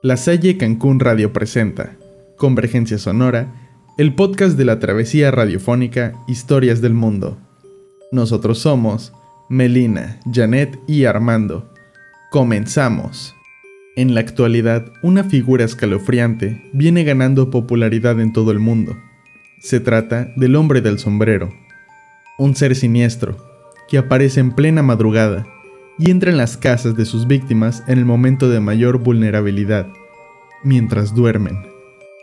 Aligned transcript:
La 0.00 0.16
Salle 0.16 0.56
Cancún 0.56 1.00
Radio 1.00 1.32
presenta 1.32 1.96
Convergencia 2.36 2.98
Sonora, 2.98 3.52
el 3.96 4.14
podcast 4.14 4.56
de 4.56 4.64
la 4.64 4.78
travesía 4.78 5.32
radiofónica 5.32 6.12
Historias 6.28 6.80
del 6.80 6.94
Mundo. 6.94 7.36
Nosotros 8.12 8.60
somos 8.60 9.12
Melina, 9.48 10.20
Janet 10.32 10.78
y 10.86 11.06
Armando. 11.06 11.74
Comenzamos. 12.30 13.34
En 13.96 14.14
la 14.14 14.20
actualidad, 14.20 14.92
una 15.02 15.24
figura 15.24 15.64
escalofriante 15.64 16.62
viene 16.72 17.02
ganando 17.02 17.50
popularidad 17.50 18.20
en 18.20 18.32
todo 18.32 18.52
el 18.52 18.60
mundo. 18.60 18.96
Se 19.58 19.80
trata 19.80 20.32
del 20.36 20.54
hombre 20.54 20.80
del 20.80 21.00
sombrero, 21.00 21.52
un 22.38 22.54
ser 22.54 22.76
siniestro 22.76 23.36
que 23.88 23.98
aparece 23.98 24.38
en 24.38 24.52
plena 24.52 24.84
madrugada 24.84 25.44
y 25.98 26.10
entra 26.10 26.30
en 26.30 26.36
las 26.36 26.56
casas 26.56 26.96
de 26.96 27.04
sus 27.04 27.26
víctimas 27.26 27.82
en 27.88 27.98
el 27.98 28.04
momento 28.04 28.48
de 28.48 28.60
mayor 28.60 28.98
vulnerabilidad, 28.98 29.86
mientras 30.62 31.14
duermen. 31.14 31.66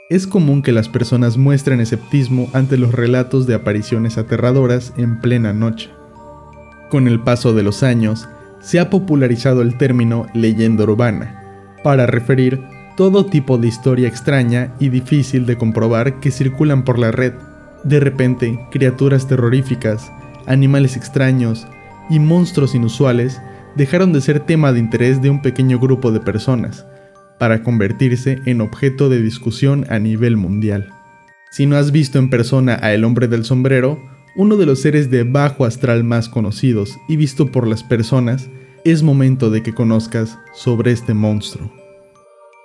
Es 0.10 0.28
común 0.28 0.62
que 0.62 0.72
las 0.72 0.88
personas 0.88 1.38
muestren 1.38 1.82
esceptismo 1.82 2.50
ante 2.54 2.78
los 2.78 2.94
relatos 2.94 3.48
de 3.48 3.56
apariciones 3.56 4.18
aterradoras 4.18 4.94
en 4.98 5.20
plena 5.20 5.52
noche. 5.52 5.90
Con 6.90 7.08
el 7.08 7.20
paso 7.20 7.54
de 7.54 7.64
los 7.64 7.84
años, 7.84 8.30
se 8.62 8.80
ha 8.80 8.90
popularizado 8.90 9.62
el 9.62 9.78
término 9.78 10.28
leyenda 10.34 10.84
urbana, 10.84 11.42
para 11.84 12.06
referir 12.06 12.62
todo 12.96 13.26
tipo 13.26 13.58
de 13.58 13.68
historia 13.68 14.08
extraña 14.08 14.74
y 14.80 14.90
difícil 14.90 15.46
de 15.46 15.58
comprobar 15.58 16.20
que 16.20 16.32
circulan 16.32 16.84
por 16.84 16.98
la 16.98 17.12
red. 17.12 17.34
De 17.84 18.00
repente, 18.00 18.60
criaturas 18.72 19.28
terroríficas, 19.28 20.12
animales 20.46 20.96
extraños 20.96 21.68
y 22.10 22.20
monstruos 22.20 22.74
inusuales 22.74 23.42
dejaron 23.76 24.14
de 24.14 24.22
ser 24.22 24.40
tema 24.40 24.74
de 24.74 24.80
interés 24.80 25.22
de 25.22 25.30
un 25.30 25.42
pequeño 25.42 25.80
grupo 25.80 26.12
de 26.12 26.20
personas, 26.20 26.86
para 27.38 27.64
convertirse 27.64 28.40
en 28.46 28.62
objeto 28.62 29.10
de 29.10 29.22
discusión 29.22 29.86
a 29.90 30.00
nivel 30.00 30.38
mundial. 30.38 30.90
Si 31.52 31.66
no 31.66 31.78
has 31.78 31.92
visto 31.92 32.20
en 32.20 32.30
persona 32.30 32.80
a 32.82 32.94
El 32.94 33.04
hombre 33.04 33.28
del 33.28 33.46
sombrero, 33.46 34.02
uno 34.36 34.58
de 34.58 34.66
los 34.66 34.82
seres 34.82 35.10
de 35.10 35.24
bajo 35.24 35.66
astral 35.66 36.04
más 36.04 36.28
conocidos 36.28 36.98
y 37.08 37.16
visto 37.16 37.52
por 37.52 37.68
las 37.68 37.84
personas, 37.84 38.50
es 38.84 39.04
momento 39.04 39.50
de 39.50 39.64
que 39.64 39.74
conozcas 39.74 40.38
sobre 40.54 40.92
este 40.92 41.14
monstruo. 41.14 41.72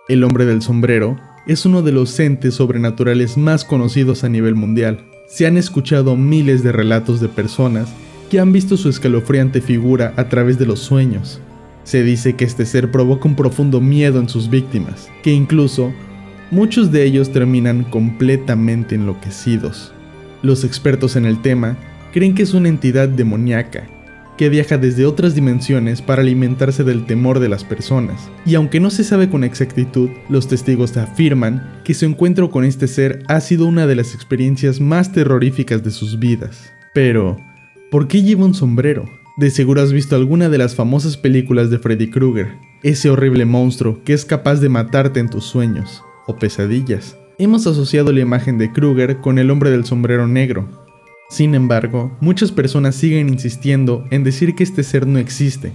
El 0.09 0.25
hombre 0.25 0.45
del 0.45 0.63
sombrero 0.63 1.17
es 1.47 1.65
uno 1.65 1.83
de 1.83 1.93
los 1.93 2.19
entes 2.19 2.55
sobrenaturales 2.55 3.37
más 3.37 3.65
conocidos 3.65 4.25
a 4.25 4.29
nivel 4.29 4.55
mundial. 4.55 5.07
Se 5.29 5.47
han 5.47 5.57
escuchado 5.57 6.17
miles 6.17 6.63
de 6.63 6.73
relatos 6.73 7.21
de 7.21 7.29
personas 7.29 7.89
que 8.31 8.41
han 8.41 8.53
visto 8.53 8.77
su 8.77 8.89
escalofriante 8.89 9.61
figura 9.61 10.15
a 10.17 10.29
través 10.29 10.59
de 10.59 10.65
los 10.65 10.79
sueños. 10.79 11.41
Se 11.83 12.03
dice 12.05 12.37
que 12.37 12.45
este 12.45 12.65
ser 12.65 12.91
provoca 12.91 13.29
un 13.29 13.35
profundo 13.35 13.81
miedo 13.81 14.21
en 14.21 14.29
sus 14.29 14.49
víctimas, 14.49 15.11
que 15.23 15.33
incluso 15.33 15.93
muchos 16.51 16.93
de 16.93 17.05
ellos 17.05 17.33
terminan 17.33 17.85
completamente 17.85 18.95
enloquecidos. 18.95 19.93
Los 20.43 20.65
expertos 20.65 21.17
en 21.17 21.27
el 21.27 21.43
tema 21.43 21.77
creen 22.13 22.35
que 22.35 22.45
es 22.45 22.55
una 22.55 22.69
entidad 22.69 23.09
demoníaca, 23.09 23.89
que 24.39 24.49
viaja 24.49 24.79
desde 24.79 25.05
otras 25.05 25.35
dimensiones 25.35 26.01
para 26.01 26.23
alimentarse 26.23 26.85
del 26.85 27.05
temor 27.07 27.41
de 27.41 27.49
las 27.49 27.65
personas. 27.65 28.31
Y 28.47 28.55
aunque 28.55 28.81
no 28.81 28.91
se 28.91 29.05
sabe 29.05 29.29
con 29.29 29.43
exactitud, 29.43 30.09
los 30.29 30.49
testigos 30.49 30.97
afirman 30.97 31.81
que 31.85 31.95
su 31.95 32.07
encuentro 32.07 32.51
con 32.51 32.65
este 32.65 32.87
ser 32.87 33.25
ha 33.27 33.41
sido 33.41 33.67
una 33.67 33.87
de 33.87 33.97
las 33.97 34.15
experiencias 34.15 34.81
más 34.81 35.13
terroríficas 35.13 35.83
de 35.83 35.91
sus 35.91 36.19
vidas. 36.19 36.73
Pero, 36.95 37.37
¿Por 37.91 38.07
qué 38.07 38.23
lleva 38.23 38.45
un 38.45 38.55
sombrero? 38.55 39.11
De 39.37 39.51
seguro 39.51 39.83
has 39.83 39.93
visto 39.93 40.15
alguna 40.15 40.49
de 40.49 40.59
las 40.59 40.77
famosas 40.77 41.17
películas 41.17 41.71
de 41.71 41.81
Freddy 41.81 42.09
Krueger, 42.09 42.55
ese 42.85 43.11
horrible 43.11 43.47
monstruo 43.47 44.05
que 44.05 44.13
es 44.13 44.25
capaz 44.25 44.61
de 44.61 44.69
matarte 44.69 45.19
en 45.19 45.29
tus 45.29 45.45
sueños 45.45 46.05
o 46.29 46.37
pesadillas. 46.37 47.17
Hemos 47.37 47.67
asociado 47.67 48.13
la 48.13 48.21
imagen 48.21 48.59
de 48.59 48.71
Krueger 48.71 49.17
con 49.17 49.41
el 49.41 49.51
hombre 49.51 49.71
del 49.71 49.85
sombrero 49.85 50.29
negro. 50.29 50.69
Sin 51.31 51.57
embargo, 51.57 52.17
muchas 52.21 52.53
personas 52.53 52.95
siguen 52.95 53.29
insistiendo 53.29 54.05
en 54.13 54.23
decir 54.23 54.55
que 54.55 54.63
este 54.63 54.85
ser 54.85 55.09
no 55.09 55.19
existe. 55.19 55.73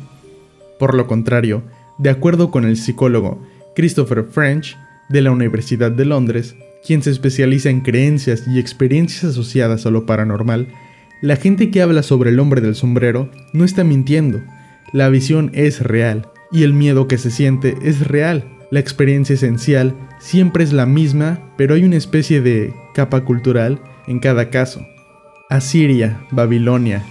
Por 0.80 0.94
lo 0.94 1.08
contrario, 1.08 1.64
de 1.98 2.12
acuerdo 2.12 2.50
con 2.50 2.64
el 2.64 2.78
psicólogo 2.78 3.42
Christopher 3.76 4.24
French 4.24 4.78
de 5.10 5.22
la 5.22 5.32
Universidad 5.32 5.92
de 5.92 6.06
Londres, 6.06 6.56
quien 6.86 7.04
se 7.04 7.12
especializa 7.12 7.70
en 7.70 7.82
creencias 7.82 8.48
y 8.48 8.58
experiencias 8.58 9.26
asociadas 9.26 9.86
a 9.86 9.92
lo 9.92 10.06
paranormal, 10.06 10.70
la 11.22 11.36
gente 11.36 11.72
que 11.72 11.82
habla 11.82 12.04
sobre 12.04 12.30
el 12.30 12.40
hombre 12.40 12.62
del 12.62 12.76
sombrero 12.76 13.30
no 13.54 13.64
está 13.64 13.84
mintiendo. 13.84 14.42
La 14.94 15.10
visión 15.10 15.52
es 15.54 15.82
real 15.82 16.30
y 16.52 16.64
el 16.64 16.74
miedo 16.74 17.08
que 17.08 17.18
se 17.18 17.32
siente 17.32 17.76
es 17.82 18.08
real. 18.08 18.46
La 18.72 18.80
experiencia 18.80 19.36
esencial 19.36 19.96
siempre 20.20 20.64
es 20.64 20.74
la 20.74 20.86
misma, 20.86 21.40
pero 21.58 21.76
hay 21.76 21.84
una 21.84 21.96
especie 21.96 22.42
de 22.42 22.74
capa 22.94 23.24
cultural 23.24 23.82
en 24.08 24.20
cada 24.20 24.50
caso. 24.50 24.86
Asiria, 25.50 26.22
Babilonia, 26.32 27.04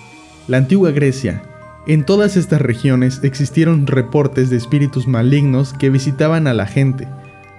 la 0.49 0.59
antigua 0.59 0.91
Grecia, 0.91 1.43
en 1.87 2.05
todas 2.05 2.37
estas 2.37 2.63
regiones 2.63 3.21
existieron 3.23 3.87
reportes 3.87 4.49
de 4.49 4.57
espíritus 4.57 5.07
malignos 5.07 5.75
que 5.75 5.91
visitaban 5.91 6.47
a 6.47 6.55
la 6.55 6.67
gente 6.67 7.07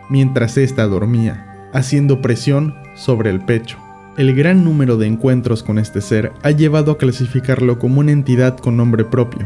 mientras 0.10 0.58
ésta 0.58 0.86
dormía, 0.86 1.70
haciendo 1.74 2.22
presión 2.22 2.76
sobre 2.96 3.30
el 3.30 3.42
pecho. 3.42 3.85
El 4.18 4.34
gran 4.34 4.64
número 4.64 4.96
de 4.96 5.08
encuentros 5.08 5.62
con 5.62 5.78
este 5.78 6.00
ser 6.00 6.32
ha 6.42 6.52
llevado 6.52 6.94
a 6.94 6.98
clasificarlo 6.98 7.80
como 7.80 8.00
una 8.00 8.14
entidad 8.14 8.58
con 8.58 8.78
nombre 8.78 9.04
propio, 9.04 9.46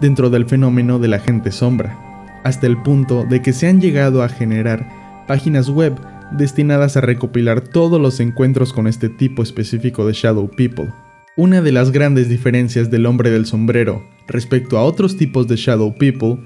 dentro 0.00 0.28
del 0.28 0.44
fenómeno 0.44 0.98
de 0.98 1.06
la 1.06 1.20
gente 1.20 1.52
sombra, 1.52 2.40
hasta 2.42 2.66
el 2.66 2.82
punto 2.82 3.24
de 3.24 3.42
que 3.42 3.52
se 3.52 3.68
han 3.68 3.80
llegado 3.80 4.24
a 4.24 4.28
generar 4.28 4.88
páginas 5.28 5.68
web 5.68 5.94
destinadas 6.32 6.96
a 6.96 7.00
recopilar 7.00 7.60
todos 7.60 8.00
los 8.00 8.18
encuentros 8.18 8.72
con 8.72 8.88
este 8.88 9.08
tipo 9.08 9.40
específico 9.40 10.04
de 10.04 10.14
Shadow 10.14 10.50
People. 10.50 10.92
Una 11.36 11.62
de 11.62 11.70
las 11.70 11.92
grandes 11.92 12.28
diferencias 12.28 12.90
del 12.90 13.06
hombre 13.06 13.30
del 13.30 13.46
sombrero 13.46 14.02
respecto 14.26 14.78
a 14.78 14.82
otros 14.82 15.16
tipos 15.16 15.46
de 15.46 15.54
Shadow 15.54 15.94
People 15.94 16.38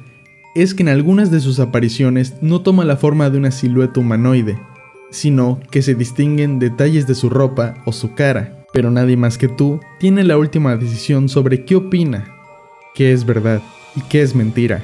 es 0.55 0.75
que 0.75 0.83
en 0.83 0.91
algunas 0.91 1.31
de 1.31 1.41
sus 1.41 1.59
apariciones 1.59 2.35
no 2.43 2.61
toma 2.61 2.85
la 2.85 2.99
forma 2.99 3.31
de 3.31 3.39
una 3.39 3.51
silueta 3.51 4.01
humanoide, 4.01 4.59
sino 5.11 5.61
que 5.71 5.83
se 5.83 5.95
distinguen 5.95 6.59
detalles 6.59 7.07
de 7.07 7.15
su 7.15 7.29
ropa 7.29 7.75
o 7.85 7.93
su 7.93 8.15
cara, 8.15 8.65
pero 8.73 8.91
nadie 8.91 9.17
más 9.17 9.39
que 9.39 9.49
tú 9.49 9.81
tiene 9.99 10.25
la 10.25 10.37
última 10.37 10.77
decisión 10.77 11.29
sobre 11.29 11.65
qué 11.65 11.77
opina, 11.77 12.35
qué 12.95 13.13
es 13.13 13.25
verdad 13.25 13.63
y 13.95 14.01
qué 14.03 14.23
es 14.23 14.35
mentira. 14.35 14.83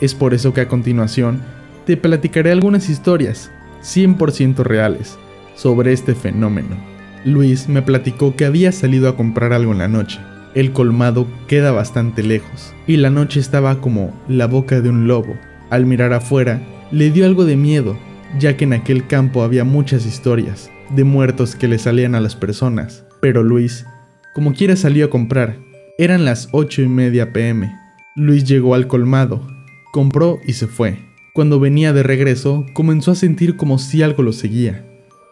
Es 0.00 0.14
por 0.14 0.34
eso 0.34 0.54
que 0.54 0.60
a 0.60 0.68
continuación 0.68 1.42
te 1.86 1.96
platicaré 1.96 2.52
algunas 2.52 2.88
historias 2.88 3.50
100% 3.82 4.58
reales 4.58 5.18
sobre 5.54 5.92
este 5.92 6.14
fenómeno. 6.14 6.76
Luis 7.24 7.68
me 7.68 7.82
platicó 7.82 8.36
que 8.36 8.44
había 8.44 8.72
salido 8.72 9.08
a 9.08 9.16
comprar 9.16 9.52
algo 9.52 9.72
en 9.72 9.78
la 9.78 9.88
noche. 9.88 10.20
El 10.54 10.72
colmado 10.72 11.26
queda 11.46 11.72
bastante 11.72 12.22
lejos 12.22 12.74
y 12.86 12.96
la 12.96 13.10
noche 13.10 13.40
estaba 13.40 13.80
como 13.80 14.12
la 14.28 14.46
boca 14.46 14.80
de 14.80 14.88
un 14.88 15.08
lobo. 15.08 15.36
Al 15.70 15.84
mirar 15.84 16.12
afuera, 16.12 16.62
le 16.90 17.10
dio 17.10 17.26
algo 17.26 17.44
de 17.44 17.56
miedo 17.56 17.98
ya 18.38 18.56
que 18.56 18.64
en 18.64 18.72
aquel 18.72 19.06
campo 19.06 19.42
había 19.42 19.64
muchas 19.64 20.06
historias 20.06 20.70
de 20.90 21.04
muertos 21.04 21.56
que 21.56 21.68
le 21.68 21.78
salían 21.78 22.14
a 22.14 22.20
las 22.20 22.36
personas. 22.36 23.04
Pero 23.20 23.42
Luis, 23.42 23.86
como 24.34 24.54
quiera, 24.54 24.76
salió 24.76 25.06
a 25.06 25.10
comprar. 25.10 25.56
Eran 25.98 26.24
las 26.24 26.48
8 26.52 26.82
y 26.82 26.88
media 26.88 27.32
pm. 27.32 27.74
Luis 28.14 28.44
llegó 28.44 28.74
al 28.74 28.86
colmado, 28.86 29.46
compró 29.92 30.38
y 30.46 30.52
se 30.52 30.66
fue. 30.66 30.98
Cuando 31.34 31.60
venía 31.60 31.92
de 31.92 32.02
regreso, 32.02 32.66
comenzó 32.72 33.12
a 33.12 33.16
sentir 33.16 33.56
como 33.56 33.78
si 33.78 34.02
algo 34.02 34.22
lo 34.22 34.32
seguía. 34.32 34.84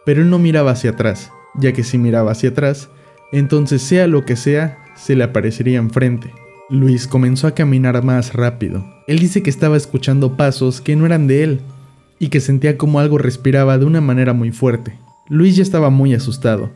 Pero 0.05 0.21
él 0.21 0.29
no 0.29 0.39
miraba 0.39 0.71
hacia 0.71 0.91
atrás, 0.91 1.31
ya 1.55 1.73
que 1.73 1.83
si 1.83 1.97
miraba 1.97 2.31
hacia 2.31 2.49
atrás, 2.49 2.89
entonces 3.31 3.81
sea 3.81 4.07
lo 4.07 4.23
que 4.23 4.35
sea, 4.35 4.77
se 4.95 5.15
le 5.15 5.23
aparecería 5.23 5.79
enfrente. 5.79 6.31
Luis 6.69 7.07
comenzó 7.07 7.47
a 7.47 7.55
caminar 7.55 8.03
más 8.03 8.33
rápido. 8.33 8.85
Él 9.07 9.19
dice 9.19 9.43
que 9.43 9.49
estaba 9.49 9.77
escuchando 9.77 10.35
pasos 10.35 10.81
que 10.81 10.95
no 10.95 11.05
eran 11.05 11.27
de 11.27 11.43
él, 11.43 11.61
y 12.19 12.29
que 12.29 12.39
sentía 12.39 12.77
como 12.77 12.99
algo 12.99 13.17
respiraba 13.17 13.77
de 13.77 13.85
una 13.85 14.01
manera 14.01 14.33
muy 14.33 14.51
fuerte. 14.51 14.97
Luis 15.29 15.55
ya 15.55 15.63
estaba 15.63 15.89
muy 15.89 16.13
asustado. 16.13 16.71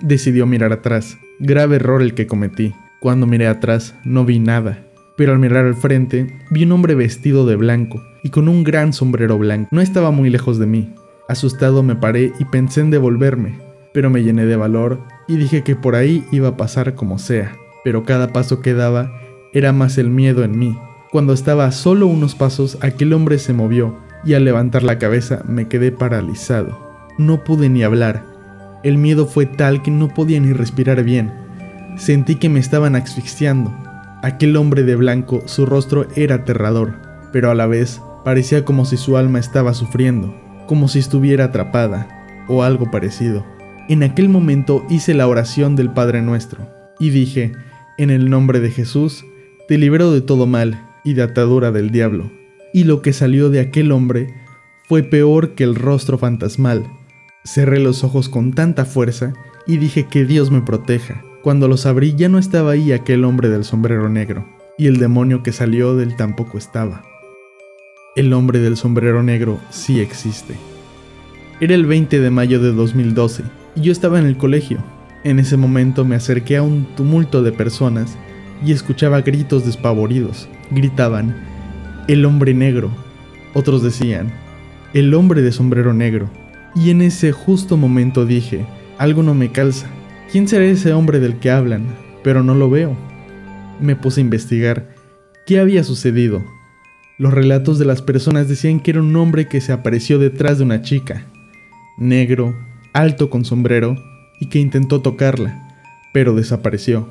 Decidió 0.00 0.46
mirar 0.46 0.72
atrás. 0.72 1.18
Grave 1.40 1.76
error 1.76 2.02
el 2.02 2.14
que 2.14 2.26
cometí. 2.26 2.74
Cuando 3.00 3.26
miré 3.26 3.46
atrás 3.46 3.94
no 4.04 4.24
vi 4.24 4.38
nada. 4.38 4.86
Pero 5.16 5.32
al 5.32 5.38
mirar 5.38 5.64
al 5.64 5.74
frente 5.74 6.38
vi 6.50 6.64
un 6.64 6.72
hombre 6.72 6.94
vestido 6.94 7.46
de 7.46 7.56
blanco 7.56 8.02
y 8.22 8.30
con 8.30 8.48
un 8.48 8.64
gran 8.64 8.92
sombrero 8.92 9.38
blanco. 9.38 9.68
No 9.70 9.80
estaba 9.80 10.10
muy 10.10 10.30
lejos 10.30 10.58
de 10.58 10.66
mí. 10.66 10.92
Asustado 11.28 11.82
me 11.82 11.96
paré 11.96 12.32
y 12.38 12.44
pensé 12.44 12.80
en 12.80 12.90
devolverme, 12.90 13.58
pero 13.94 14.10
me 14.10 14.22
llené 14.22 14.44
de 14.44 14.56
valor 14.56 15.00
y 15.26 15.36
dije 15.36 15.62
que 15.62 15.76
por 15.76 15.94
ahí 15.94 16.24
iba 16.32 16.48
a 16.48 16.56
pasar 16.56 16.94
como 16.94 17.18
sea. 17.18 17.56
Pero 17.84 18.04
cada 18.04 18.32
paso 18.32 18.60
que 18.60 18.74
daba 18.74 19.12
era 19.52 19.72
más 19.72 19.98
el 19.98 20.10
miedo 20.10 20.44
en 20.44 20.58
mí. 20.58 20.76
Cuando 21.10 21.32
estaba 21.32 21.66
a 21.66 21.72
solo 21.72 22.06
unos 22.06 22.34
pasos, 22.34 22.76
aquel 22.80 23.12
hombre 23.12 23.38
se 23.38 23.52
movió 23.52 23.96
y 24.24 24.34
al 24.34 24.44
levantar 24.44 24.82
la 24.82 24.98
cabeza 24.98 25.42
me 25.46 25.68
quedé 25.68 25.92
paralizado. 25.92 26.78
No 27.18 27.44
pude 27.44 27.68
ni 27.68 27.82
hablar. 27.82 28.24
El 28.82 28.98
miedo 28.98 29.26
fue 29.26 29.46
tal 29.46 29.82
que 29.82 29.90
no 29.90 30.08
podía 30.08 30.40
ni 30.40 30.52
respirar 30.52 31.02
bien. 31.04 31.32
Sentí 31.96 32.36
que 32.36 32.48
me 32.48 32.60
estaban 32.60 32.96
asfixiando. 32.96 33.72
Aquel 34.22 34.56
hombre 34.56 34.82
de 34.82 34.96
blanco, 34.96 35.42
su 35.46 35.66
rostro 35.66 36.06
era 36.16 36.36
aterrador, 36.36 36.94
pero 37.32 37.50
a 37.50 37.54
la 37.54 37.66
vez 37.66 38.00
Parecía 38.24 38.64
como 38.64 38.86
si 38.86 38.96
su 38.96 39.18
alma 39.18 39.38
estaba 39.38 39.74
sufriendo, 39.74 40.34
como 40.66 40.88
si 40.88 40.98
estuviera 40.98 41.44
atrapada, 41.44 42.08
o 42.48 42.62
algo 42.62 42.90
parecido. 42.90 43.44
En 43.90 44.02
aquel 44.02 44.30
momento 44.30 44.84
hice 44.88 45.12
la 45.12 45.28
oración 45.28 45.76
del 45.76 45.90
Padre 45.90 46.22
Nuestro, 46.22 46.66
y 46.98 47.10
dije, 47.10 47.52
en 47.98 48.08
el 48.08 48.30
nombre 48.30 48.60
de 48.60 48.70
Jesús, 48.70 49.26
te 49.68 49.76
libero 49.76 50.10
de 50.10 50.22
todo 50.22 50.46
mal 50.46 50.82
y 51.04 51.12
de 51.12 51.22
atadura 51.22 51.70
del 51.70 51.90
diablo. 51.90 52.30
Y 52.74 52.84
lo 52.84 53.02
que 53.02 53.12
salió 53.12 53.50
de 53.50 53.60
aquel 53.60 53.92
hombre 53.92 54.34
fue 54.88 55.04
peor 55.04 55.54
que 55.54 55.62
el 55.62 55.76
rostro 55.76 56.18
fantasmal. 56.18 56.84
Cerré 57.44 57.78
los 57.78 58.02
ojos 58.02 58.28
con 58.28 58.52
tanta 58.52 58.84
fuerza 58.84 59.32
y 59.64 59.76
dije 59.76 60.08
que 60.08 60.24
Dios 60.24 60.50
me 60.50 60.60
proteja. 60.60 61.22
Cuando 61.44 61.68
los 61.68 61.86
abrí 61.86 62.16
ya 62.16 62.28
no 62.28 62.36
estaba 62.36 62.72
ahí 62.72 62.90
aquel 62.90 63.24
hombre 63.24 63.48
del 63.48 63.64
sombrero 63.64 64.08
negro, 64.08 64.44
y 64.76 64.88
el 64.88 64.96
demonio 64.96 65.44
que 65.44 65.52
salió 65.52 65.94
del 65.94 66.16
tampoco 66.16 66.58
estaba. 66.58 67.04
El 68.16 68.32
hombre 68.32 68.58
del 68.58 68.76
sombrero 68.76 69.22
negro 69.22 69.60
sí 69.70 70.00
existe. 70.00 70.56
Era 71.60 71.76
el 71.76 71.86
20 71.86 72.18
de 72.18 72.30
mayo 72.30 72.58
de 72.58 72.72
2012 72.72 73.44
y 73.76 73.82
yo 73.82 73.92
estaba 73.92 74.18
en 74.18 74.26
el 74.26 74.36
colegio. 74.36 74.82
En 75.22 75.38
ese 75.38 75.56
momento 75.56 76.04
me 76.04 76.16
acerqué 76.16 76.56
a 76.56 76.62
un 76.62 76.86
tumulto 76.96 77.44
de 77.44 77.52
personas 77.52 78.18
y 78.66 78.72
escuchaba 78.72 79.20
gritos 79.20 79.64
despavoridos. 79.64 80.48
Gritaban, 80.72 81.53
el 82.08 82.24
hombre 82.24 82.54
negro. 82.54 82.90
Otros 83.54 83.82
decían, 83.82 84.32
el 84.92 85.14
hombre 85.14 85.42
de 85.42 85.52
sombrero 85.52 85.92
negro. 85.94 86.28
Y 86.74 86.90
en 86.90 87.02
ese 87.02 87.32
justo 87.32 87.76
momento 87.76 88.26
dije, 88.26 88.66
algo 88.98 89.22
no 89.22 89.34
me 89.34 89.50
calza. 89.52 89.86
¿Quién 90.30 90.48
será 90.48 90.64
ese 90.64 90.92
hombre 90.92 91.20
del 91.20 91.36
que 91.36 91.50
hablan? 91.50 91.86
Pero 92.22 92.42
no 92.42 92.54
lo 92.54 92.68
veo. 92.68 92.96
Me 93.80 93.96
puse 93.96 94.20
a 94.20 94.24
investigar 94.24 94.94
qué 95.46 95.60
había 95.60 95.84
sucedido. 95.84 96.42
Los 97.18 97.32
relatos 97.32 97.78
de 97.78 97.84
las 97.84 98.02
personas 98.02 98.48
decían 98.48 98.80
que 98.80 98.90
era 98.90 99.00
un 99.00 99.14
hombre 99.16 99.46
que 99.46 99.60
se 99.60 99.72
apareció 99.72 100.18
detrás 100.18 100.58
de 100.58 100.64
una 100.64 100.82
chica, 100.82 101.26
negro, 101.96 102.56
alto 102.92 103.30
con 103.30 103.44
sombrero, 103.44 103.96
y 104.40 104.48
que 104.48 104.58
intentó 104.58 105.00
tocarla, 105.00 105.78
pero 106.12 106.34
desapareció. 106.34 107.08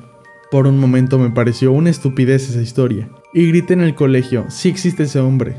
Por 0.50 0.66
un 0.66 0.78
momento 0.78 1.18
me 1.18 1.30
pareció 1.30 1.72
una 1.72 1.90
estupidez 1.90 2.50
esa 2.50 2.60
historia, 2.60 3.08
y 3.32 3.48
grité 3.48 3.74
en 3.74 3.80
el 3.80 3.94
colegio, 3.94 4.46
si 4.48 4.68
existe 4.68 5.04
ese 5.04 5.20
hombre, 5.20 5.56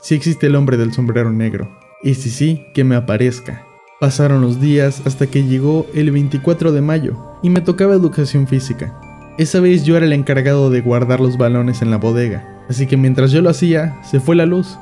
si 0.00 0.14
existe 0.14 0.46
el 0.46 0.56
hombre 0.56 0.76
del 0.76 0.92
sombrero 0.92 1.32
negro, 1.32 1.70
y 2.02 2.14
si 2.14 2.30
sí, 2.30 2.66
que 2.74 2.84
me 2.84 2.96
aparezca. 2.96 3.64
Pasaron 4.00 4.40
los 4.40 4.60
días 4.60 5.02
hasta 5.04 5.28
que 5.28 5.44
llegó 5.44 5.86
el 5.94 6.10
24 6.10 6.72
de 6.72 6.80
mayo 6.80 7.16
y 7.40 7.50
me 7.50 7.60
tocaba 7.60 7.94
educación 7.94 8.48
física. 8.48 8.98
Esa 9.38 9.60
vez 9.60 9.84
yo 9.84 9.96
era 9.96 10.06
el 10.06 10.12
encargado 10.12 10.70
de 10.70 10.80
guardar 10.80 11.20
los 11.20 11.38
balones 11.38 11.82
en 11.82 11.92
la 11.92 11.98
bodega, 11.98 12.64
así 12.68 12.88
que 12.88 12.96
mientras 12.96 13.30
yo 13.30 13.40
lo 13.42 13.50
hacía, 13.50 14.00
se 14.02 14.18
fue 14.18 14.34
la 14.34 14.44
luz 14.44 14.76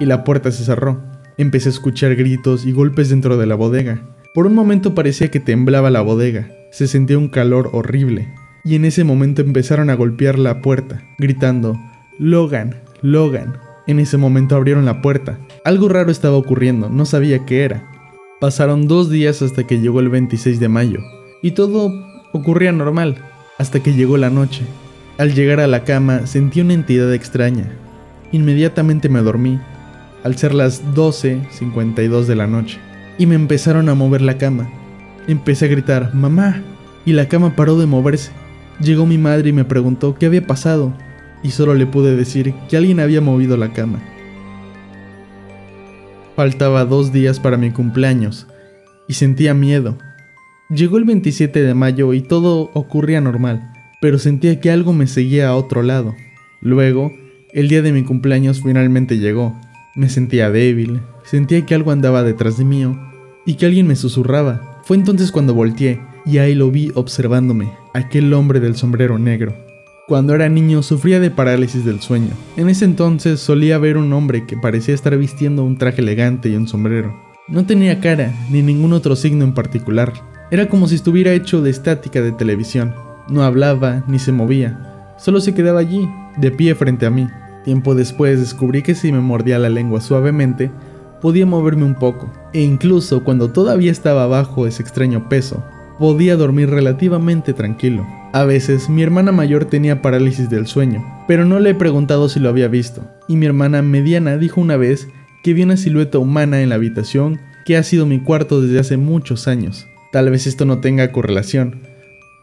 y 0.00 0.06
la 0.06 0.24
puerta 0.24 0.50
se 0.50 0.64
cerró. 0.64 1.00
Empecé 1.38 1.68
a 1.68 1.72
escuchar 1.72 2.16
gritos 2.16 2.66
y 2.66 2.72
golpes 2.72 3.10
dentro 3.10 3.36
de 3.36 3.46
la 3.46 3.54
bodega. 3.54 4.02
Por 4.34 4.46
un 4.46 4.54
momento 4.54 4.94
parecía 4.94 5.30
que 5.30 5.38
temblaba 5.38 5.90
la 5.90 6.02
bodega, 6.02 6.50
se 6.72 6.88
sentía 6.88 7.16
un 7.16 7.28
calor 7.28 7.70
horrible, 7.72 8.34
y 8.64 8.76
en 8.76 8.84
ese 8.84 9.04
momento 9.04 9.42
empezaron 9.42 9.90
a 9.90 9.94
golpear 9.94 10.38
la 10.38 10.62
puerta, 10.62 11.02
gritando, 11.18 11.78
Logan, 12.18 12.76
Logan. 13.02 13.58
En 13.86 13.98
ese 13.98 14.16
momento 14.16 14.56
abrieron 14.56 14.86
la 14.86 15.02
puerta. 15.02 15.38
Algo 15.64 15.90
raro 15.90 16.10
estaba 16.10 16.36
ocurriendo, 16.36 16.88
no 16.88 17.04
sabía 17.04 17.44
qué 17.44 17.64
era. 17.64 17.90
Pasaron 18.40 18.88
dos 18.88 19.10
días 19.10 19.42
hasta 19.42 19.66
que 19.66 19.80
llegó 19.80 20.00
el 20.00 20.08
26 20.08 20.58
de 20.58 20.68
mayo, 20.68 21.00
y 21.42 21.50
todo 21.50 21.92
ocurría 22.32 22.72
normal, 22.72 23.18
hasta 23.58 23.82
que 23.82 23.92
llegó 23.92 24.16
la 24.16 24.30
noche. 24.30 24.62
Al 25.18 25.34
llegar 25.34 25.60
a 25.60 25.66
la 25.66 25.84
cama 25.84 26.26
sentí 26.26 26.60
una 26.60 26.74
entidad 26.74 27.12
extraña. 27.12 27.70
Inmediatamente 28.32 29.08
me 29.08 29.20
dormí, 29.20 29.60
al 30.24 30.36
ser 30.36 30.54
las 30.54 30.82
12.52 30.94 32.24
de 32.24 32.34
la 32.34 32.46
noche, 32.46 32.78
y 33.18 33.26
me 33.26 33.34
empezaron 33.34 33.90
a 33.90 33.94
mover 33.94 34.22
la 34.22 34.38
cama. 34.38 34.70
Empecé 35.28 35.66
a 35.66 35.68
gritar, 35.68 36.14
mamá, 36.14 36.62
y 37.04 37.12
la 37.12 37.28
cama 37.28 37.54
paró 37.54 37.76
de 37.78 37.86
moverse. 37.86 38.32
Llegó 38.80 39.06
mi 39.06 39.18
madre 39.18 39.50
y 39.50 39.52
me 39.52 39.64
preguntó 39.64 40.14
qué 40.14 40.26
había 40.26 40.46
pasado, 40.46 40.92
y 41.42 41.50
solo 41.50 41.74
le 41.74 41.86
pude 41.86 42.16
decir 42.16 42.54
que 42.68 42.76
alguien 42.76 43.00
había 43.00 43.20
movido 43.20 43.56
la 43.56 43.72
cama. 43.72 44.02
Faltaba 46.34 46.84
dos 46.84 47.12
días 47.12 47.38
para 47.38 47.56
mi 47.56 47.70
cumpleaños 47.70 48.48
y 49.06 49.14
sentía 49.14 49.54
miedo. 49.54 49.96
Llegó 50.68 50.96
el 50.96 51.04
27 51.04 51.62
de 51.62 51.74
mayo 51.74 52.12
y 52.14 52.22
todo 52.22 52.70
ocurría 52.74 53.20
normal, 53.20 53.72
pero 54.00 54.18
sentía 54.18 54.60
que 54.60 54.70
algo 54.70 54.92
me 54.92 55.06
seguía 55.06 55.48
a 55.48 55.54
otro 55.54 55.82
lado. 55.82 56.14
Luego, 56.60 57.12
el 57.52 57.68
día 57.68 57.82
de 57.82 57.92
mi 57.92 58.02
cumpleaños 58.02 58.62
finalmente 58.62 59.18
llegó. 59.18 59.54
Me 59.94 60.08
sentía 60.08 60.50
débil, 60.50 61.02
sentía 61.22 61.64
que 61.64 61.74
algo 61.74 61.92
andaba 61.92 62.24
detrás 62.24 62.58
de 62.58 62.64
mí 62.64 62.84
y 63.46 63.54
que 63.54 63.66
alguien 63.66 63.86
me 63.86 63.94
susurraba. 63.94 64.80
Fue 64.82 64.96
entonces 64.96 65.30
cuando 65.30 65.54
volteé 65.54 66.00
y 66.24 66.38
ahí 66.38 66.54
lo 66.54 66.70
vi 66.70 66.90
observándome, 66.94 67.72
aquel 67.92 68.32
hombre 68.32 68.60
del 68.60 68.76
sombrero 68.76 69.18
negro. 69.18 69.54
Cuando 70.06 70.34
era 70.34 70.48
niño 70.48 70.82
sufría 70.82 71.18
de 71.18 71.30
parálisis 71.30 71.84
del 71.84 72.00
sueño. 72.00 72.30
En 72.56 72.68
ese 72.68 72.84
entonces 72.84 73.40
solía 73.40 73.78
ver 73.78 73.96
un 73.96 74.12
hombre 74.12 74.46
que 74.46 74.56
parecía 74.56 74.94
estar 74.94 75.16
vistiendo 75.16 75.64
un 75.64 75.78
traje 75.78 76.02
elegante 76.02 76.50
y 76.50 76.56
un 76.56 76.68
sombrero. 76.68 77.14
No 77.48 77.64
tenía 77.64 78.00
cara 78.00 78.32
ni 78.50 78.62
ningún 78.62 78.92
otro 78.92 79.16
signo 79.16 79.44
en 79.44 79.54
particular. 79.54 80.12
Era 80.50 80.68
como 80.68 80.88
si 80.88 80.96
estuviera 80.96 81.32
hecho 81.32 81.62
de 81.62 81.70
estática 81.70 82.20
de 82.20 82.32
televisión. 82.32 82.94
No 83.28 83.42
hablaba 83.42 84.04
ni 84.06 84.18
se 84.18 84.32
movía. 84.32 85.14
Solo 85.18 85.40
se 85.40 85.54
quedaba 85.54 85.80
allí, 85.80 86.06
de 86.36 86.50
pie 86.50 86.74
frente 86.74 87.06
a 87.06 87.10
mí. 87.10 87.26
Tiempo 87.64 87.94
después 87.94 88.38
descubrí 88.38 88.82
que 88.82 88.94
si 88.94 89.10
me 89.10 89.20
mordía 89.20 89.58
la 89.58 89.70
lengua 89.70 90.02
suavemente, 90.02 90.70
podía 91.22 91.46
moverme 91.46 91.84
un 91.84 91.94
poco. 91.94 92.30
E 92.52 92.60
incluso 92.60 93.24
cuando 93.24 93.50
todavía 93.50 93.90
estaba 93.90 94.26
bajo 94.26 94.66
ese 94.66 94.82
extraño 94.82 95.30
peso, 95.30 95.64
podía 95.98 96.36
dormir 96.36 96.70
relativamente 96.70 97.52
tranquilo. 97.52 98.06
A 98.32 98.44
veces 98.44 98.88
mi 98.88 99.02
hermana 99.02 99.32
mayor 99.32 99.66
tenía 99.66 100.02
parálisis 100.02 100.50
del 100.50 100.66
sueño, 100.66 101.04
pero 101.28 101.44
no 101.44 101.60
le 101.60 101.70
he 101.70 101.74
preguntado 101.74 102.28
si 102.28 102.40
lo 102.40 102.48
había 102.48 102.68
visto, 102.68 103.08
y 103.28 103.36
mi 103.36 103.46
hermana 103.46 103.82
mediana 103.82 104.36
dijo 104.38 104.60
una 104.60 104.76
vez 104.76 105.08
que 105.42 105.54
vio 105.54 105.64
una 105.64 105.76
silueta 105.76 106.18
humana 106.18 106.60
en 106.62 106.70
la 106.70 106.74
habitación 106.74 107.40
que 107.64 107.76
ha 107.76 107.82
sido 107.82 108.06
mi 108.06 108.20
cuarto 108.20 108.60
desde 108.60 108.80
hace 108.80 108.96
muchos 108.96 109.46
años. 109.48 109.86
Tal 110.12 110.30
vez 110.30 110.46
esto 110.46 110.64
no 110.64 110.78
tenga 110.78 111.12
correlación, 111.12 111.82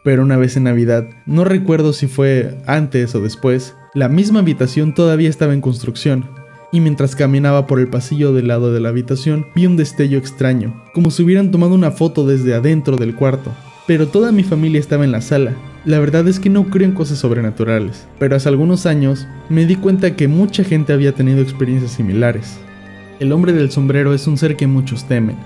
pero 0.04 0.22
una 0.22 0.36
vez 0.36 0.56
en 0.56 0.64
Navidad, 0.64 1.08
no 1.26 1.44
recuerdo 1.44 1.92
si 1.92 2.06
fue 2.06 2.56
antes 2.66 3.14
o 3.14 3.20
después, 3.20 3.74
la 3.94 4.08
misma 4.08 4.40
habitación 4.40 4.94
todavía 4.94 5.28
estaba 5.28 5.54
en 5.54 5.60
construcción, 5.60 6.24
y 6.72 6.80
mientras 6.80 7.14
caminaba 7.14 7.66
por 7.66 7.78
el 7.78 7.88
pasillo 7.88 8.32
del 8.32 8.48
lado 8.48 8.72
de 8.72 8.80
la 8.80 8.88
habitación 8.88 9.46
vi 9.54 9.66
un 9.66 9.76
destello 9.76 10.18
extraño, 10.18 10.82
como 10.94 11.10
si 11.10 11.22
hubieran 11.22 11.50
tomado 11.50 11.74
una 11.74 11.92
foto 11.92 12.26
desde 12.26 12.54
adentro 12.54 12.96
del 12.96 13.14
cuarto. 13.14 13.52
Pero 13.86 14.08
toda 14.08 14.32
mi 14.32 14.42
familia 14.42 14.80
estaba 14.80 15.04
en 15.04 15.12
la 15.12 15.20
sala, 15.20 15.54
la 15.84 15.98
verdad 15.98 16.26
es 16.28 16.38
que 16.38 16.48
no 16.48 16.64
creo 16.64 16.86
en 16.86 16.94
cosas 16.94 17.18
sobrenaturales, 17.18 18.06
pero 18.18 18.36
hace 18.36 18.48
algunos 18.48 18.86
años 18.86 19.26
me 19.48 19.66
di 19.66 19.76
cuenta 19.76 20.16
que 20.16 20.28
mucha 20.28 20.64
gente 20.64 20.92
había 20.92 21.12
tenido 21.12 21.42
experiencias 21.42 21.92
similares. 21.92 22.58
El 23.18 23.32
hombre 23.32 23.52
del 23.52 23.70
sombrero 23.70 24.14
es 24.14 24.26
un 24.26 24.38
ser 24.38 24.56
que 24.56 24.66
muchos 24.66 25.06
temen, 25.06 25.36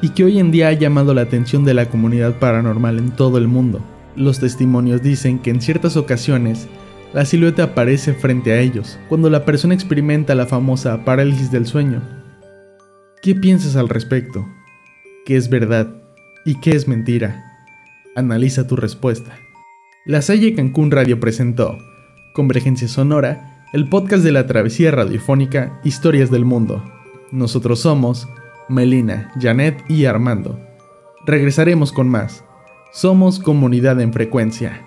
y 0.00 0.10
que 0.10 0.24
hoy 0.24 0.38
en 0.38 0.50
día 0.50 0.68
ha 0.68 0.72
llamado 0.72 1.14
la 1.14 1.22
atención 1.22 1.64
de 1.64 1.74
la 1.74 1.86
comunidad 1.86 2.38
paranormal 2.38 2.98
en 2.98 3.10
todo 3.10 3.38
el 3.38 3.48
mundo. 3.48 3.80
Los 4.14 4.38
testimonios 4.38 5.02
dicen 5.02 5.38
que 5.38 5.50
en 5.50 5.60
ciertas 5.60 5.96
ocasiones 5.96 6.68
la 7.12 7.24
silueta 7.26 7.64
aparece 7.64 8.14
frente 8.14 8.52
a 8.52 8.60
ellos, 8.60 8.98
cuando 9.08 9.28
la 9.28 9.44
persona 9.44 9.74
experimenta 9.74 10.34
la 10.34 10.46
famosa 10.46 11.04
parálisis 11.04 11.50
del 11.50 11.66
sueño. 11.66 12.02
¿Qué 13.22 13.34
piensas 13.34 13.76
al 13.76 13.88
respecto? 13.88 14.46
¿Qué 15.26 15.36
es 15.36 15.50
verdad? 15.50 15.88
¿Y 16.44 16.58
qué 16.60 16.70
es 16.70 16.88
mentira? 16.88 17.44
Analiza 18.16 18.66
tu 18.66 18.76
respuesta. 18.76 19.36
La 20.06 20.22
Salle 20.22 20.54
Cancún 20.54 20.90
Radio 20.90 21.20
presentó 21.20 21.78
Convergencia 22.34 22.88
Sonora, 22.88 23.66
el 23.72 23.88
podcast 23.88 24.24
de 24.24 24.32
la 24.32 24.46
travesía 24.46 24.90
radiofónica 24.90 25.80
Historias 25.84 26.30
del 26.30 26.44
Mundo. 26.44 26.82
Nosotros 27.30 27.80
somos 27.80 28.28
Melina, 28.68 29.30
Janet 29.40 29.84
y 29.88 30.06
Armando. 30.06 30.58
Regresaremos 31.26 31.92
con 31.92 32.08
más. 32.08 32.42
Somos 32.92 33.38
comunidad 33.38 34.00
en 34.00 34.12
frecuencia. 34.12 34.86